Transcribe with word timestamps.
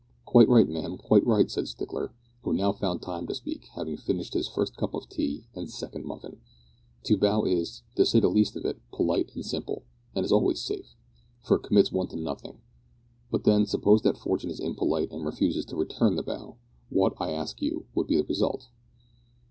"Quite 0.25 0.49
right, 0.49 0.67
ma'am, 0.67 0.97
quite 0.97 1.23
right," 1.27 1.47
said 1.51 1.67
Stickler, 1.67 2.11
who 2.41 2.53
now 2.53 2.71
found 2.71 3.03
time 3.03 3.27
to 3.27 3.35
speak, 3.35 3.65
having 3.75 3.97
finished 3.97 4.33
his 4.33 4.47
first 4.47 4.75
cup 4.75 4.95
of 4.95 5.07
tea 5.07 5.45
and 5.53 5.69
second 5.69 6.05
muffin; 6.05 6.41
"to 7.03 7.15
bow 7.17 7.43
is, 7.43 7.83
to 7.97 8.03
say 8.07 8.19
the 8.19 8.27
least 8.27 8.55
of 8.55 8.65
it, 8.65 8.79
polite 8.91 9.29
and 9.35 9.45
simple, 9.45 9.83
and 10.15 10.25
is 10.25 10.31
always 10.31 10.59
safe, 10.59 10.95
for 11.43 11.57
it 11.57 11.61
commits 11.65 11.91
one 11.91 12.07
to 12.07 12.15
nothing; 12.15 12.61
but 13.29 13.43
then, 13.43 13.67
suppose 13.67 14.01
that 14.01 14.17
Fortune 14.17 14.49
is 14.49 14.59
impolite 14.59 15.11
and 15.11 15.23
refuses 15.23 15.65
to 15.65 15.75
return 15.75 16.15
the 16.15 16.23
bow, 16.23 16.55
what, 16.89 17.13
I 17.19 17.29
ask 17.33 17.61
you, 17.61 17.85
would 17.93 18.07
be 18.07 18.17
the 18.17 18.23
result?" 18.23 18.69